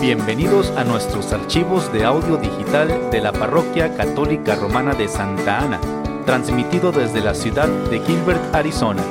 [0.00, 5.78] Bienvenidos a nuestros archivos de audio digital de la Parroquia Católica Romana de Santa Ana,
[6.24, 9.04] transmitido desde la ciudad de Gilbert, Arizona.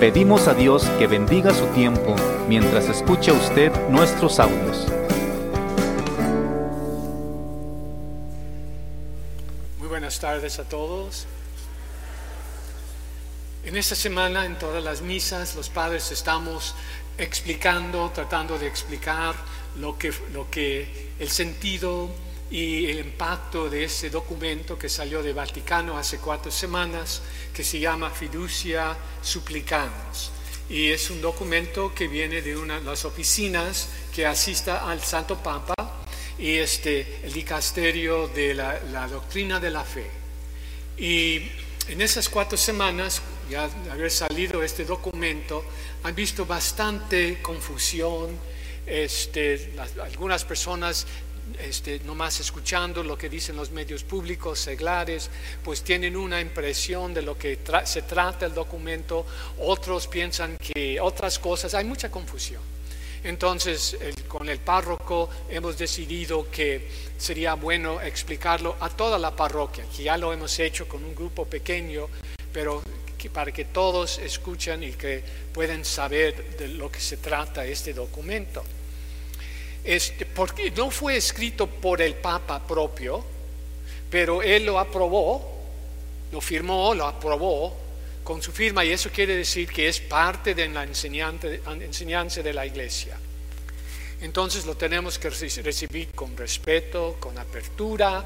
[0.00, 2.16] Pedimos a Dios que bendiga su tiempo
[2.48, 4.88] mientras escucha usted nuestros audios.
[9.78, 11.26] Muy buenas tardes a todos.
[13.64, 16.74] En esta semana, en todas las misas, los padres estamos
[17.18, 19.34] explicando, tratando de explicar
[19.78, 22.10] lo que, lo que el sentido
[22.50, 27.20] y el impacto de ese documento que salió de Vaticano hace cuatro semanas,
[27.52, 30.30] que se llama Fiducia Supplicans.
[30.70, 35.36] Y es un documento que viene de una de las oficinas que asista al Santo
[35.36, 35.74] Papa
[36.38, 40.10] y este, el dicasterio de la, la doctrina de la fe.
[40.96, 41.50] Y
[41.88, 45.64] en esas cuatro semanas, ya de haber salido este documento,
[46.02, 48.36] han visto bastante confusión.
[48.86, 51.06] Este, algunas personas,
[51.58, 55.30] este, nomás escuchando lo que dicen los medios públicos, seglares,
[55.62, 59.26] pues tienen una impresión de lo que se trata el documento.
[59.58, 62.62] Otros piensan que otras cosas, hay mucha confusión.
[63.24, 63.96] Entonces,
[64.28, 66.88] con el párroco hemos decidido que
[67.18, 71.44] sería bueno explicarlo a toda la parroquia, que ya lo hemos hecho con un grupo
[71.44, 72.08] pequeño,
[72.52, 72.82] pero
[73.28, 78.62] para que todos escuchen y que puedan saber de lo que se trata este documento.
[79.82, 83.24] Este, porque no fue escrito por el Papa propio,
[84.08, 85.58] pero él lo aprobó,
[86.30, 87.76] lo firmó, lo aprobó
[88.22, 92.66] con su firma y eso quiere decir que es parte de la enseñanza de la
[92.66, 93.16] iglesia.
[94.20, 98.24] Entonces lo tenemos que recibir con respeto, con apertura,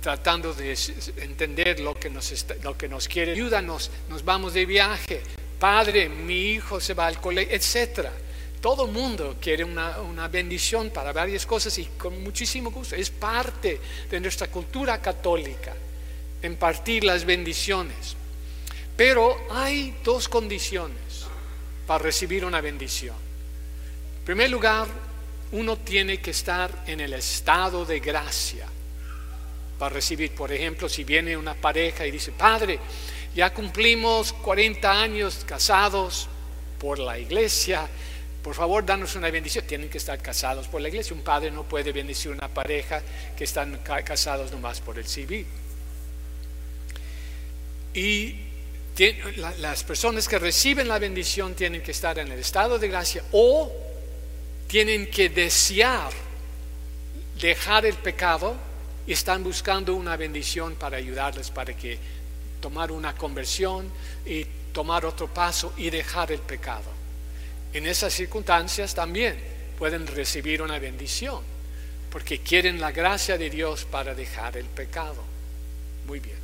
[0.00, 0.76] tratando de
[1.18, 3.32] entender lo que nos, lo que nos quiere.
[3.32, 5.22] Ayúdanos, nos vamos de viaje.
[5.58, 8.08] Padre, mi hijo se va al colegio, etc.
[8.60, 12.96] Todo mundo quiere una, una, bendición para varias cosas y con muchísimo gusto.
[12.96, 15.74] Es parte de nuestra cultura católica,
[16.42, 18.16] impartir las bendiciones.
[18.96, 21.26] Pero hay dos condiciones
[21.86, 23.16] para recibir una bendición.
[24.18, 24.86] En primer lugar,
[25.52, 28.66] uno tiene que estar en el estado de gracia
[29.80, 30.32] para recibir.
[30.32, 32.78] Por ejemplo, si viene una pareja y dice, Padre,
[33.34, 36.28] ya cumplimos 40 años casados
[36.78, 37.88] por la iglesia,
[38.42, 39.66] por favor, danos una bendición.
[39.66, 41.14] Tienen que estar casados por la iglesia.
[41.14, 43.02] Un padre no puede bendecir una pareja
[43.36, 45.46] que están casados nomás por el civil.
[47.92, 48.36] Y
[49.58, 53.72] las personas que reciben la bendición tienen que estar en el estado de gracia o
[54.68, 56.12] tienen que desear
[57.40, 58.69] dejar el pecado
[59.06, 61.98] están buscando una bendición para ayudarles para que
[62.60, 63.90] tomar una conversión
[64.26, 66.90] y tomar otro paso y dejar el pecado.
[67.72, 69.38] En esas circunstancias también
[69.78, 71.42] pueden recibir una bendición
[72.10, 75.22] porque quieren la gracia de Dios para dejar el pecado.
[76.06, 76.38] Muy bien.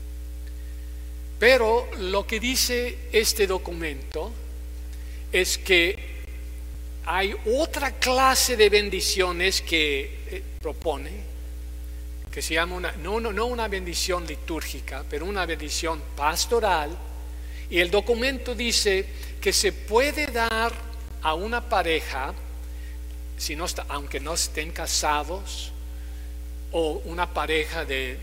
[1.39, 4.33] Pero lo que dice este documento
[5.33, 6.17] es que
[7.05, 11.11] hay otra clase de bendiciones que eh, propone,
[12.37, 16.95] que se llama una, no, no, no una bendición litúrgica, pero una bendición pastoral.
[17.71, 19.07] Y el documento dice
[19.41, 20.71] que se puede dar
[21.23, 22.35] a una pareja,
[23.39, 25.73] si no aunque no estén casados,
[26.73, 28.19] o una pareja de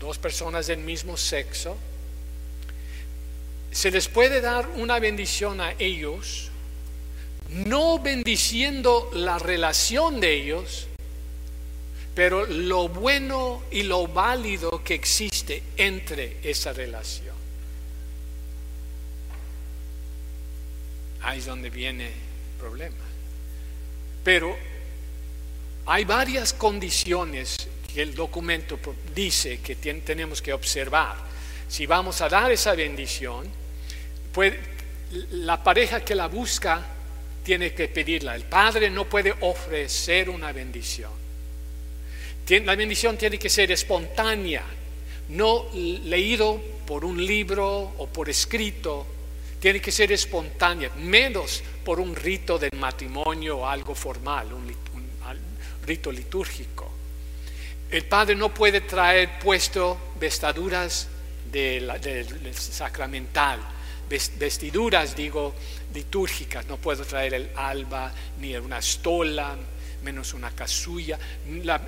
[0.00, 1.76] dos personas del mismo sexo,
[3.70, 6.50] se les puede dar una bendición a ellos,
[7.50, 10.86] no bendiciendo la relación de ellos,
[12.14, 17.34] pero lo bueno y lo válido que existe entre esa relación.
[21.22, 23.04] Ahí es donde viene el problema.
[24.22, 24.56] Pero
[25.86, 28.78] hay varias condiciones que el documento
[29.14, 31.16] dice que tenemos que observar.
[31.68, 33.48] Si vamos a dar esa bendición,
[35.30, 36.84] la pareja que la busca
[37.42, 38.36] tiene que pedirla.
[38.36, 41.23] El padre no puede ofrecer una bendición.
[42.48, 44.62] La bendición tiene que ser espontánea,
[45.30, 49.06] no leído por un libro o por escrito.
[49.58, 54.74] Tiene que ser espontánea, menos por un rito del matrimonio o algo formal, un,
[55.86, 56.90] rito litúrgico.
[57.90, 61.08] El padre no puede traer puesto vestaduras
[61.50, 61.90] del
[62.52, 63.60] sacramental
[64.08, 65.54] vestiduras, digo,
[65.92, 66.66] litúrgicas.
[66.66, 69.56] No puedo traer el alba, ni una estola,
[70.04, 71.18] menos una casulla.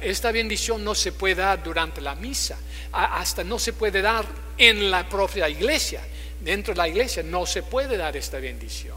[0.03, 2.59] esta bendición no se puede dar durante la misa,
[2.93, 4.25] hasta no se puede dar
[4.59, 6.01] en la propia iglesia.
[6.41, 8.97] Dentro de la iglesia no se puede dar esta bendición.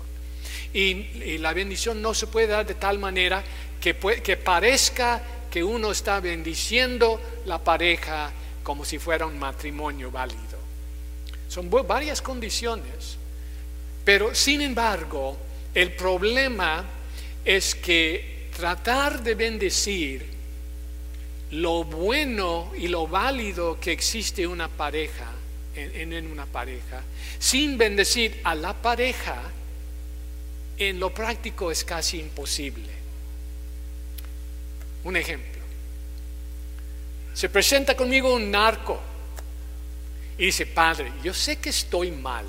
[0.74, 3.44] Y, la bendición no se puede dar de tal manera
[3.80, 8.32] que, que parezca que uno está bendiciendo la pareja
[8.64, 10.60] como si fuera un matrimonio válido.
[11.48, 13.18] Son varias condiciones,
[14.06, 15.38] pero sin embargo,
[15.74, 16.86] el problema
[17.44, 20.26] es que tratar de bendecir
[21.52, 25.32] lo bueno y lo válido que existe una pareja,
[25.76, 27.02] en, en una pareja,
[27.40, 29.42] sin bendecir a la pareja,
[30.78, 32.92] en lo práctico es casi imposible.
[35.06, 35.62] Un ejemplo.
[37.34, 39.00] Se presenta conmigo un narco
[40.38, 42.46] y dice, padre, yo sé que estoy mal,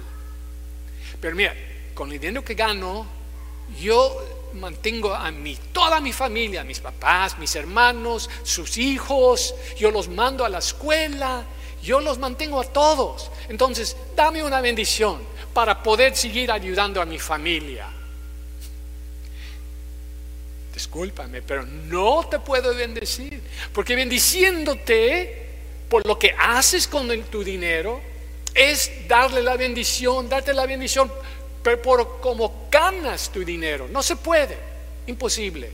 [1.20, 1.54] pero mira,
[1.94, 3.06] con el dinero que gano,
[3.80, 10.08] yo mantengo a mi, toda mi familia, mis papás, mis hermanos, sus hijos, yo los
[10.08, 11.44] mando a la escuela,
[11.82, 13.30] yo los mantengo a todos.
[13.48, 15.20] Entonces, dame una bendición
[15.52, 17.88] para poder seguir ayudando a mi familia.
[20.72, 23.42] Discúlpame, pero no te puedo bendecir,
[23.72, 25.48] porque bendiciéndote
[25.88, 28.00] por lo que haces con tu dinero
[28.54, 31.10] es darle la bendición, darte la bendición
[31.62, 33.88] pero por cómo ganas tu dinero.
[33.88, 34.56] No se puede,
[35.06, 35.70] imposible,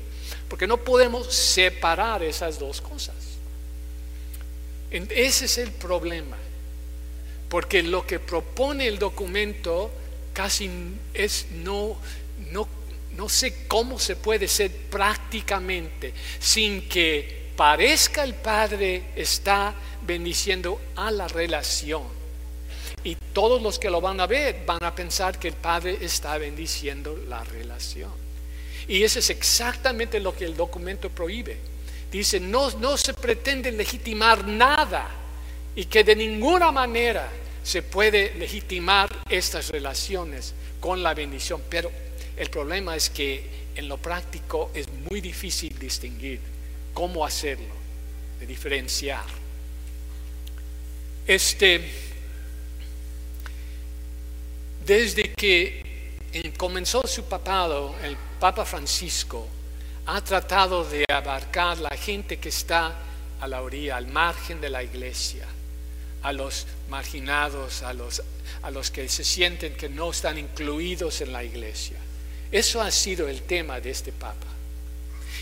[0.48, 3.14] porque no podemos separar esas dos cosas.
[4.90, 6.36] Ese es el problema,
[7.48, 9.90] porque lo que propone el documento
[10.32, 10.70] casi
[11.12, 11.96] es no,
[12.50, 12.68] no,
[13.16, 19.74] no sé cómo se puede ser prácticamente sin que parezca el Padre está
[20.06, 22.15] bendiciendo a la relación
[23.06, 26.36] y todos los que lo van a ver van a pensar que el Padre está
[26.38, 28.10] bendiciendo la relación.
[28.88, 31.56] Y eso es exactamente lo que el documento prohíbe.
[32.10, 35.08] Dice, no, no se pretende legitimar nada
[35.76, 37.30] y que de ninguna manera
[37.62, 41.62] se puede legitimar estas relaciones con la bendición.
[41.70, 41.92] Pero
[42.36, 46.40] el problema es que en lo práctico es muy difícil distinguir
[46.92, 47.72] cómo hacerlo,
[48.40, 49.24] de diferenciar.
[51.24, 52.05] Este
[54.86, 55.82] desde que
[56.56, 59.48] comenzó su papado, el Papa Francisco
[60.06, 62.96] ha tratado de abarcar la gente que está
[63.40, 65.44] a la orilla, al margen de la iglesia,
[66.22, 68.22] a los marginados, a los,
[68.62, 71.96] a los que se sienten que no están incluidos en la iglesia.
[72.52, 74.46] Eso ha sido el tema de este Papa.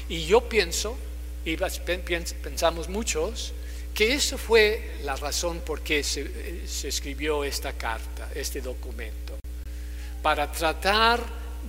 [0.08, 0.96] Y yo pienso,
[1.44, 3.52] y pensamos muchos,
[3.94, 9.38] que eso fue la razón por qué se, se escribió esta carta, este documento,
[10.20, 11.22] para tratar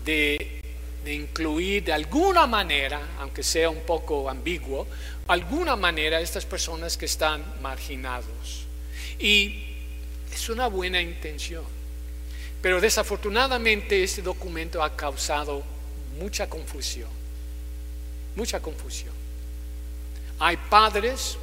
[0.03, 0.61] de,
[1.05, 4.87] incluir de alguna manera, aunque sea un poco ambiguo,
[5.27, 8.65] alguna manera a estas personas que están marginados.
[9.19, 9.75] Y
[10.33, 11.63] es una buena intención.
[12.61, 15.63] Pero desafortunadamente este documento ha causado
[16.19, 17.09] mucha confusión,
[18.35, 19.13] mucha confusión.
[20.39, 21.37] Hay padres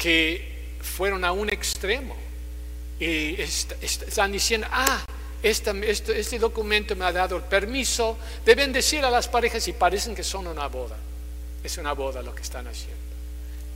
[0.00, 2.16] que fueron a un extremo
[2.98, 5.04] y están diciendo, ah,
[5.42, 10.14] este, este, documento me ha dado el permiso de bendecir a las parejas y parecen
[10.14, 10.96] que son una boda.
[11.62, 12.96] Es una boda lo que están haciendo.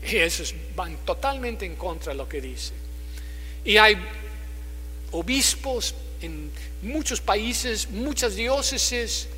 [0.02, 0.42] Y eso
[0.74, 2.72] van totalmente en contra de lo que dice.
[3.62, 3.96] Y hay
[5.12, 6.50] obispos en
[6.80, 9.28] muchos países, muchas diócesis,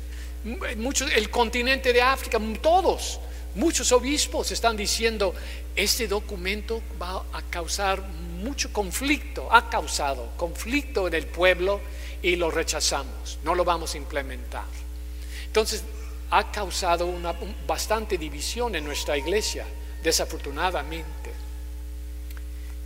[0.77, 3.19] muchos, el continente de África, todos
[3.57, 5.33] Muchos obispos están diciendo,
[5.75, 11.81] este documento va a causar mucho conflicto, ha causado conflicto en el pueblo
[12.21, 14.65] y lo rechazamos, no lo vamos a implementar.
[15.47, 15.83] Entonces,
[16.29, 17.33] ha causado una
[17.65, 19.65] bastante división en nuestra iglesia,
[20.03, 21.31] desafortunadamente.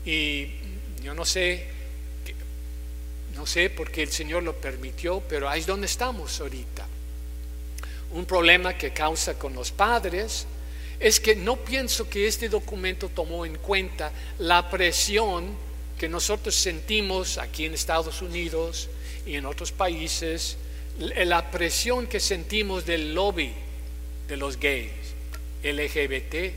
[0.06, 0.54] Y
[1.04, 1.68] yo no sé,
[3.36, 6.88] no sé por qué el Señor lo permitió, pero ahí es donde estamos ahorita.
[8.12, 10.48] Un problema que causa con los padres,
[11.01, 15.50] es que no pienso que este documento tomó en cuenta la presión
[15.98, 18.88] que nosotros sentimos aquí en Estados Unidos
[19.25, 20.58] y en otros países,
[21.00, 23.51] la presión que sentimos del lobby
[24.27, 24.91] de los gays,
[25.63, 26.53] LGBT, eh,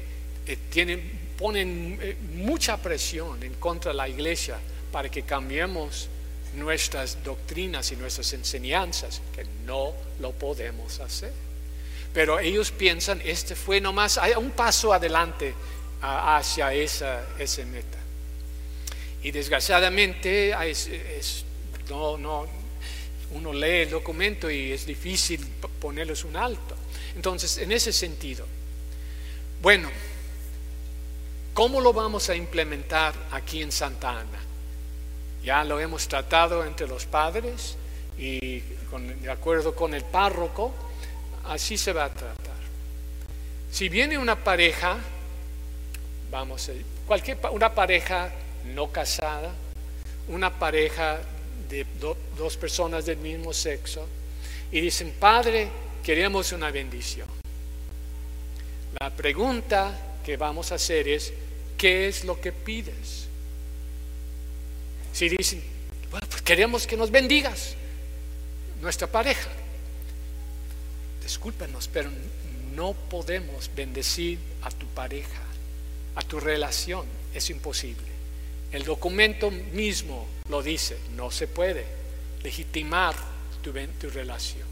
[0.71, 4.59] tienen, ponen eh, mucha presión en contra de la iglesia
[4.93, 6.09] para que cambiemos
[6.55, 11.33] nuestras doctrinas y nuestras enseñanzas, que no lo podemos hacer.
[12.15, 15.53] Pero ellos piensan, este fue nomás un paso adelante
[16.01, 17.99] hacia esa, esa meta.
[19.23, 20.55] Y desgraciadamente
[21.91, 22.47] no, no,
[23.33, 25.45] uno lee el documento y es difícil
[25.81, 26.77] ponerles un alto.
[27.17, 28.47] Entonces, en ese sentido,
[29.61, 29.91] bueno,
[31.53, 34.41] ¿cómo lo vamos a implementar aquí en Santa Ana?
[35.43, 37.77] Ya lo hemos tratado entre los padres,
[38.19, 40.73] y de acuerdo con el párroco,
[41.47, 42.55] así se va a tratar.
[43.71, 44.99] Si viene una pareja,
[46.31, 46.71] vamos,
[47.07, 48.33] cualquier una pareja
[48.75, 49.53] no casada,
[50.29, 51.21] una pareja
[51.69, 51.87] de
[52.37, 54.07] dos personas del mismo sexo,
[54.71, 55.69] y dicen, Padre,
[56.03, 57.29] queremos una bendición.
[59.01, 61.33] La pregunta que vamos a hacer es,
[61.77, 63.27] ¿qué es lo que pides?
[65.13, 65.63] Si dicen,
[66.11, 67.75] bueno, pues queremos que nos bendigas
[68.81, 69.51] nuestra pareja.
[71.25, 72.11] Discúlpenos, pero
[72.75, 75.43] no podemos bendecir a tu pareja,
[76.15, 77.07] a tu relación.
[77.35, 78.07] Es imposible.
[78.71, 81.87] El documento mismo lo dice, no se puede
[82.43, 83.15] legitimar
[83.63, 84.69] tu, tu relación.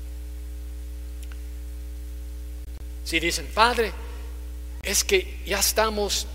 [3.04, 3.92] Si dicen, Padre,
[4.82, 6.26] es que ya estamos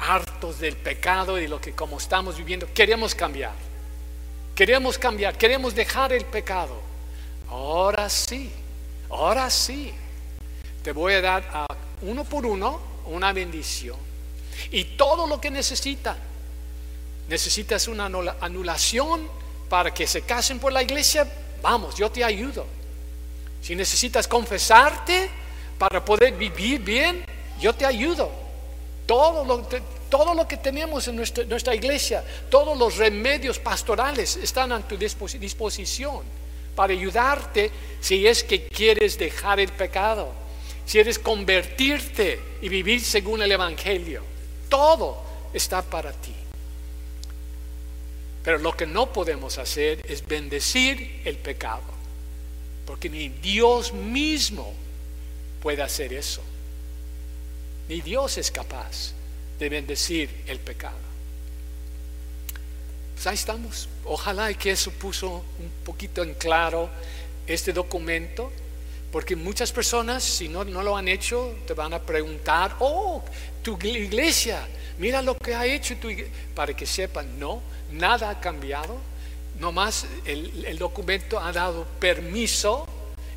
[0.00, 3.54] hartos del pecado y lo que como estamos viviendo, queremos cambiar.
[4.56, 6.80] Queremos cambiar, queremos dejar el pecado.
[7.48, 8.50] Ahora sí,
[9.10, 9.92] ahora sí.
[10.82, 11.66] Te voy a dar
[12.02, 13.96] uno por uno una bendición.
[14.70, 16.16] Y todo lo que necesitan.
[17.28, 18.06] Necesitas una
[18.40, 19.28] anulación
[19.68, 21.26] para que se casen por la iglesia.
[21.62, 22.66] Vamos, yo te ayudo.
[23.62, 25.28] Si necesitas confesarte
[25.78, 27.24] para poder vivir bien,
[27.60, 28.30] yo te ayudo.
[29.06, 29.66] Todo lo,
[30.08, 36.45] todo lo que tenemos en nuestra iglesia, todos los remedios pastorales están a tu disposición
[36.76, 40.32] para ayudarte si es que quieres dejar el pecado,
[40.84, 44.22] si quieres convertirte y vivir según el Evangelio.
[44.68, 46.34] Todo está para ti.
[48.44, 51.82] Pero lo que no podemos hacer es bendecir el pecado,
[52.84, 54.72] porque ni Dios mismo
[55.60, 56.42] puede hacer eso.
[57.88, 59.14] Ni Dios es capaz
[59.58, 61.15] de bendecir el pecado.
[63.16, 63.88] Pues ahí estamos.
[64.04, 66.90] Ojalá que eso puso un poquito en claro
[67.46, 68.52] este documento,
[69.10, 73.24] porque muchas personas, si no, no lo han hecho, te van a preguntar, oh,
[73.62, 74.68] tu iglesia,
[74.98, 78.98] mira lo que ha hecho tu iglesia, para que sepan, no, nada ha cambiado,
[79.58, 82.86] nomás el, el documento ha dado permiso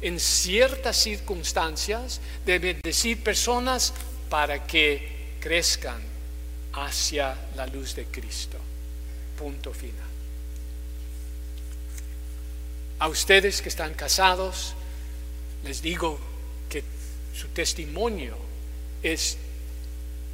[0.02, 3.94] en ciertas circunstancias de bendecir personas
[4.30, 6.02] para que crezcan
[6.74, 8.58] hacia la luz de Cristo.
[9.40, 10.04] Punto final.
[13.00, 14.74] A ustedes que están casados,
[15.64, 16.20] les digo
[16.68, 16.84] que
[17.34, 18.36] su testimonio
[19.02, 19.38] es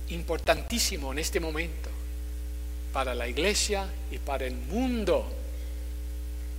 [0.10, 1.92] importantísimo en este momento
[2.92, 5.32] para la iglesia y para el mundo.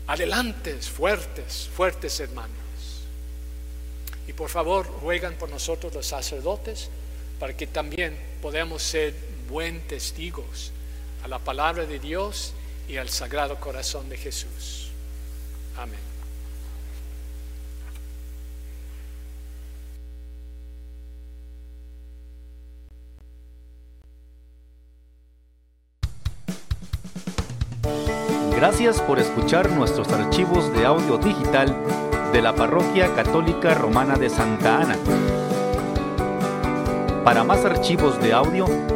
[0.06, 2.54] Adelante, fuertes, fuertes hermanos.
[4.28, 6.90] Y por favor, ruegan por nosotros los sacerdotes
[7.40, 9.14] para que también podamos ser
[9.48, 10.70] buen testigos
[11.26, 12.54] a la palabra de Dios
[12.88, 14.92] y al sagrado corazón de Jesús.
[15.76, 15.98] Amén.
[28.54, 31.76] Gracias por escuchar nuestros archivos de audio digital
[32.32, 34.96] de la Parroquia Católica Romana de Santa Ana.
[37.24, 38.95] Para más archivos de audio,